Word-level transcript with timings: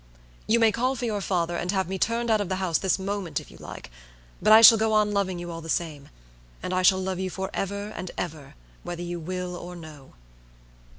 You 0.47 0.59
may 0.59 0.71
call 0.71 0.95
for 0.95 1.05
your 1.05 1.21
father, 1.21 1.55
and 1.55 1.71
have 1.73 1.87
me 1.87 1.99
turned 1.99 2.31
out 2.31 2.41
of 2.41 2.49
the 2.49 2.55
house 2.55 2.79
this 2.79 2.97
moment, 2.97 3.39
if 3.39 3.51
you 3.51 3.57
like; 3.57 3.91
but 4.41 4.51
I 4.51 4.61
shall 4.61 4.79
go 4.79 4.93
on 4.93 5.11
loving 5.11 5.37
you 5.37 5.51
all 5.51 5.61
the 5.61 5.69
same; 5.69 6.09
and 6.63 6.73
I 6.73 6.81
shall 6.81 6.97
love 6.97 7.19
you 7.19 7.29
forever 7.29 7.89
and 7.95 8.09
ever, 8.17 8.55
whether 8.81 9.03
you 9.03 9.19
will 9.19 9.55
or 9.55 9.75
no." 9.75 10.13